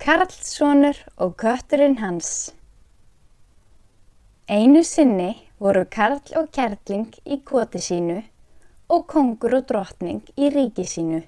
[0.00, 2.54] Karlssonur og kötturinn hans
[4.48, 8.16] Einu sinni voru Karl og Kerling í koti sínu
[8.96, 11.20] og kongur og drottning í ríki sínu.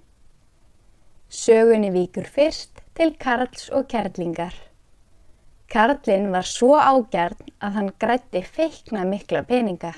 [1.29, 4.57] Sögunni víkur fyrst til Karls og Kerlingar.
[5.69, 9.93] Karlinn var svo ágjarn að hann grætti feikna mikla peninga.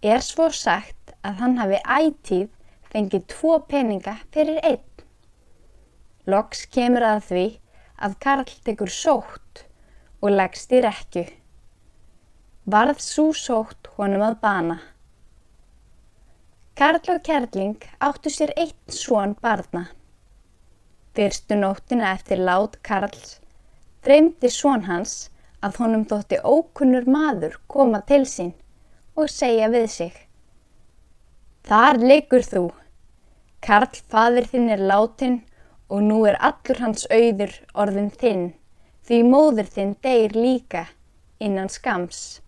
[0.00, 2.48] Er svo sagt að hann hafi ætíð
[2.88, 4.89] fengið tvo peninga fyrir einn.
[6.30, 7.44] Loks kemur að því
[8.06, 9.64] að Karl tekur sótt
[10.20, 11.24] og leggst í rekju.
[12.74, 14.78] Varð svo sótt honum að bana.
[16.80, 19.86] Karl og Kerling áttu sér eitt svon barna.
[21.16, 23.40] Fyrstu nóttina eftir lát Karls
[24.06, 25.14] dreymdi svon hans
[25.66, 28.54] að honum þótti ókunnur maður koma til sín
[29.16, 30.14] og segja við sig.
[31.68, 32.64] Þar leikur þú.
[33.60, 35.40] Karl fadir þinn er látin
[35.90, 38.46] og nú er allur hans auður orðin þinn
[39.08, 40.84] því móður þinn deyr líka
[41.42, 42.40] innan skams.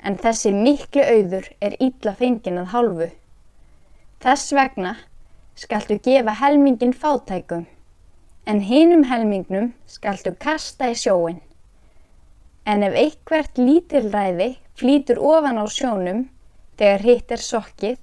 [0.00, 3.08] En þessi miklu auður er ítla fengin að hálfu.
[4.24, 4.96] Þess vegna
[5.58, 7.66] skaltu gefa helmingin fátækum
[8.46, 11.38] en hinum helmingnum skaltu kasta í sjóin.
[12.66, 16.24] En ef eitthvert lítilræði flýtur ofan á sjónum
[16.80, 17.98] þegar hitt er sokkið,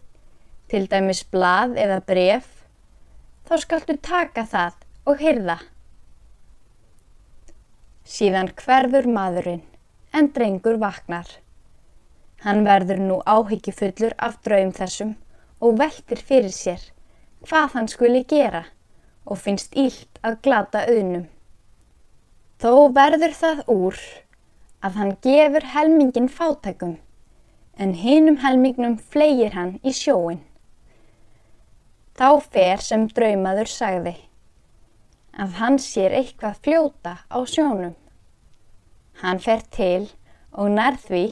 [0.70, 2.48] til dæmis blað eða bref,
[3.50, 4.76] þá skaltu taka það
[5.10, 5.56] og hyrða.
[8.06, 9.64] Síðan hverfur maðurinn,
[10.14, 11.32] en drengur vaknar.
[12.46, 15.16] Hann verður nú áhyggjufullur af draum þessum
[15.60, 16.84] og veltir fyrir sér
[17.48, 18.68] hvað hann skuli gera
[19.26, 21.26] og finnst ílt að glata auðnum.
[22.62, 24.00] Þó verður það úr
[24.86, 26.98] að hann gefur helmingin fátækum
[27.80, 30.44] en hinum helmingnum flegir hann í sjóin.
[32.20, 34.12] Þá fer sem draumaður sagði
[35.40, 37.94] að hann sér eitthvað fljóta á sjónum.
[39.22, 40.10] Hann fer til
[40.52, 41.24] og nær því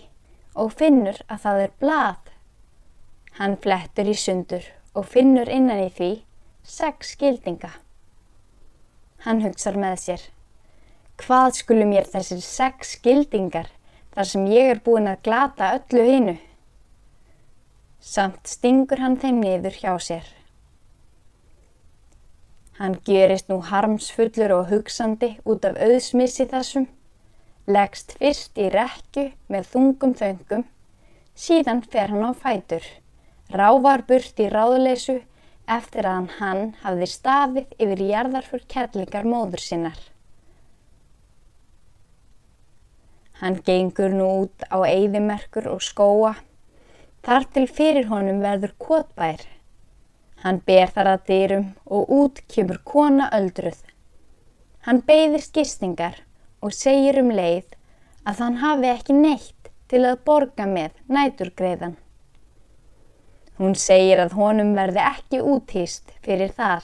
[0.55, 2.31] og finnur að það er blað.
[3.39, 6.09] Hann flettur í sundur og finnur innan í því
[6.63, 7.73] sex skildinga.
[9.27, 10.25] Hann hugsar með sér,
[11.19, 13.73] hvað skulum ég þessir sex skildingar
[14.15, 16.39] þar sem ég er búin að glata öllu hinu?
[17.99, 20.36] Samt stingur hann þeim niður hjá sér.
[22.77, 26.85] Hann gerist nú harmsfullur og hugsandi út af auðsmissi þessum,
[27.65, 30.67] leggst fyrst í rekju með þungum þöngum,
[31.33, 32.85] síðan fer hann á fætur,
[33.49, 35.17] rávar burt í ráðleysu
[35.67, 39.99] eftir að hann hafði stafið yfir jarðarfur kellingar móður sinnar.
[43.41, 46.37] Hann gengur nú út á eigðimerkur og skóa,
[47.25, 49.43] þar til fyrir honum verður kotbær.
[50.43, 53.79] Hann ber þar að dyrum og út kemur kona öldruð.
[54.85, 56.21] Hann beigðist gistingar
[56.61, 57.73] og segir um leið
[58.27, 61.95] að hann hafi ekki neitt til að borga með næturgreiðan.
[63.57, 66.83] Hún segir að honum verði ekki útýst fyrir það.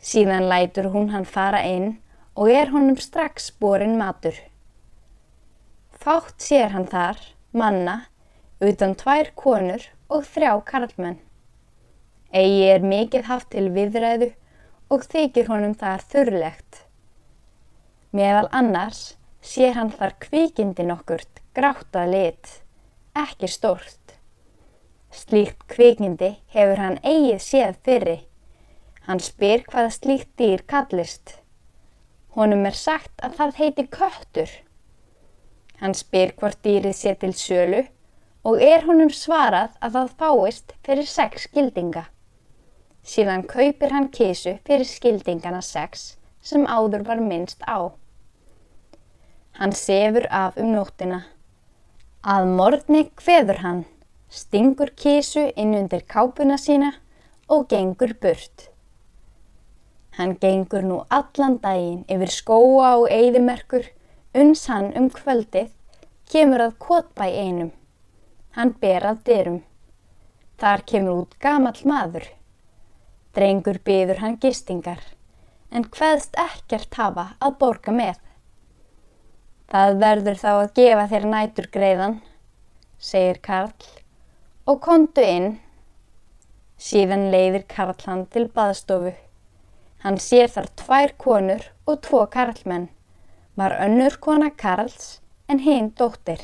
[0.00, 1.98] Síðan lætur hún hann fara inn
[2.38, 4.36] og er honum strax borin matur.
[5.98, 7.18] Fátt sér hann þar,
[7.52, 8.04] manna,
[8.62, 11.18] utan tvær konur og þrjá karlmenn.
[12.28, 14.34] Egi er mikið haft til viðræðu
[14.92, 16.82] og þykir honum þar þurrlegt.
[18.12, 22.50] Meðal annars sér hann þar kvikindi nokkurt gráttað lit,
[23.16, 24.16] ekki stórt.
[25.08, 28.18] Slíkt kvikindi hefur hann eigið séð fyrri.
[29.08, 31.38] Hann spyr hvaða slíkt dýr kallist.
[32.36, 34.50] Honum er sagt að það heiti köttur.
[35.80, 37.86] Hann spyr hvort dýrið sé til sölu
[38.44, 42.04] og er honum svarað að það fáist fyrir sex gildinga.
[43.08, 47.88] Síðan kaupir hann kísu fyrir skildingana sex sem áður var minnst á.
[49.56, 51.22] Hann sefur af um nóttina.
[52.20, 53.80] Að morgni hveður hann,
[54.28, 56.92] stingur kísu inn undir kápuna sína
[57.48, 58.68] og gengur burt.
[60.18, 63.88] Hann gengur nú allan daginn yfir skóa og eigðimerkur,
[64.34, 65.72] uns hann um kvöldið
[66.28, 67.72] kemur að kotbæ einum.
[68.52, 69.62] Hann ber að dyrum.
[70.60, 72.34] Þar kemur út gamall maður.
[73.36, 75.02] Drengur byður hann gistingar,
[75.70, 78.16] en hvaðst ekkert hafa að borga með.
[79.68, 82.14] Það verður þá að gefa þér nætur greiðan,
[82.96, 83.88] segir Karl,
[84.64, 85.48] og kontu inn.
[86.78, 89.12] Síðan leiðir Karl hann til baðstofu.
[90.04, 92.88] Hann sér þar tvær konur og tvo Karlmenn.
[93.58, 95.18] Var önnur kona Karls
[95.50, 96.40] en hinn dóttir.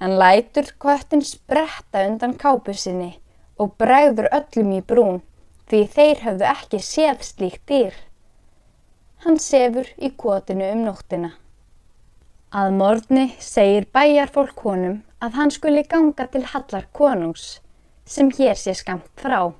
[0.00, 3.18] Hann lætur kvöttin spretta undan kápu sinni
[3.62, 5.20] og bregður öllum í brún
[5.70, 7.94] því þeir höfðu ekki séð slíkt dýr.
[9.24, 11.30] hann sefur í kotinu um nóttina.
[12.54, 17.58] Að morgni segir bæjarfólk honum að hann skuli ganga til hallar konungs
[18.06, 19.52] sem hér sé skamt frá.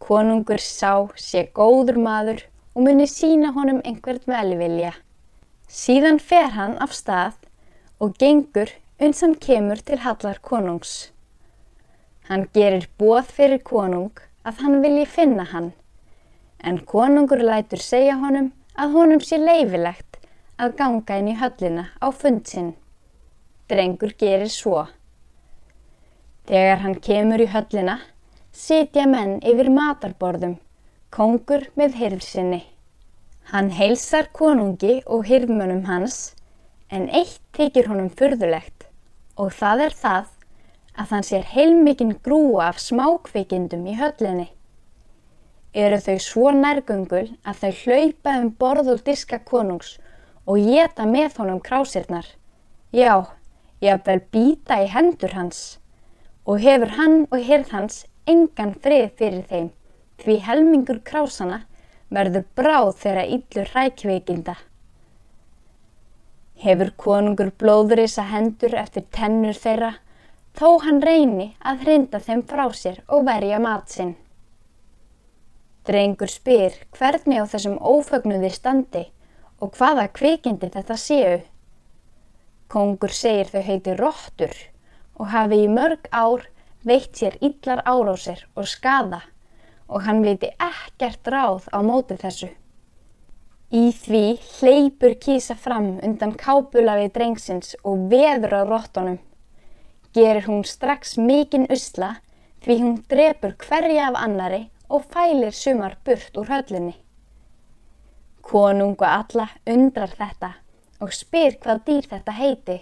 [0.00, 0.94] Konungur sá
[1.26, 2.42] sé góður maður
[2.74, 4.94] og muni sína honum einhvert velvilja.
[5.68, 7.36] Síðan fer hann af stað
[8.00, 11.10] og gengur uns hann kemur til hallar konungs.
[12.30, 15.72] Hann gerir bóð fyrir konung að hann vilji finna hann,
[16.62, 20.20] en konungur lætur segja honum að honum sé leifilegt
[20.62, 22.70] að ganga inn í höllina á fundsinn.
[23.66, 24.84] Drengur gerir svo.
[26.46, 27.98] Þegar hann kemur í höllina,
[28.54, 30.60] sitja menn yfir matarborðum,
[31.10, 32.62] kongur með hirðsinni.
[33.50, 36.36] Hann heilsar konungi og hirðmönum hans,
[36.94, 38.86] en eitt tekir honum fyrðulegt
[39.34, 40.29] og það er það
[41.00, 44.50] að hann sér heilmikinn grúa af smákvikindum í höllinni.
[45.72, 49.96] Eru þau svo nærgöngul að þau hlaupa um borð og diska konungs
[50.44, 52.26] og geta með honum krásirnar.
[52.92, 53.30] Já,
[53.80, 55.78] ég vil býta í hendur hans
[56.44, 59.70] og hefur hann og hirð hans engan frið fyrir þeim
[60.20, 61.62] því helmingur krásana
[62.10, 64.56] verður bráð þegar íllur rækveikinda.
[66.60, 69.94] Hefur konungur blóðurisa hendur eftir tennur þeirra
[70.56, 74.16] þó hann reyni að hrinda þeim frá sér og verja matsinn.
[75.86, 79.06] Drengur spyr hvernig á þessum ófögnuði standi
[79.60, 81.38] og hvaða kvikindi þetta séu.
[82.70, 84.54] Kongur segir þau heiti róttur
[85.16, 86.46] og hafi í mörg ár
[86.86, 89.22] veitt sér yllar árásir og skada
[89.88, 92.50] og hann viti ekkert ráð á móti þessu.
[93.70, 94.22] Í því
[94.58, 99.18] hleypur kísa fram undan kápulafi drengsins og veður á róttunum.
[100.14, 102.16] Gerir hún strax mikinn usla
[102.64, 106.96] því hún drefur hverja af annari og fælir sumar burt úr höllinni.
[108.42, 110.52] Konung og alla undrar þetta
[111.00, 112.78] og spyr hvað dýr þetta heiti.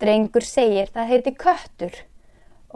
[0.00, 2.00] Drengur segir það heiti köttur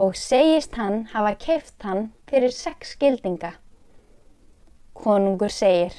[0.01, 3.55] og segist hann hafa keift hann fyrir sex skildinga.
[4.93, 5.93] Konungur segir,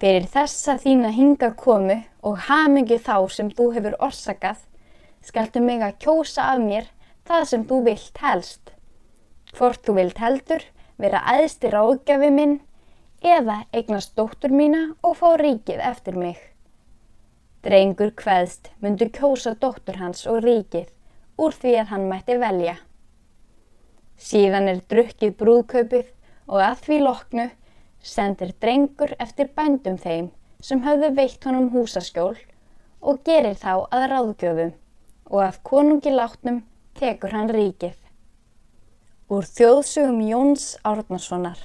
[0.00, 4.60] fyrir þessa þína hinga komu og hamingi þá sem þú hefur orsakað,
[5.22, 6.88] skaltu mig að kjósa af mér
[7.28, 8.72] það sem þú vilt helst.
[9.56, 10.64] Hvort þú vilt heldur
[11.02, 12.58] vera aðstir ágjafi minn
[13.22, 16.38] eða eignast dóttur mína og fá ríkið eftir mig.
[17.62, 20.90] Drengur hveðst myndu kjósa dóttur hans og ríkið
[21.38, 22.76] úr því að hann mætti velja.
[24.18, 26.10] Síðan er drukkið brúðkaupið
[26.50, 27.48] og að því loknu
[28.02, 30.32] sendir drengur eftir bændum þeim
[30.62, 32.34] sem höfðu veitt honum húsaskjól
[33.02, 34.72] og gerir þá að ráðgjöfum
[35.30, 36.62] og að konungi látnum
[36.98, 37.98] tekur hann ríkið.
[39.32, 41.60] Úr þjóðsugum Jóns Árnasonar